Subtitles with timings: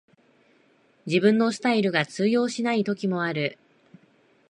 [1.05, 3.59] 自分のスタイルが通用しない時もある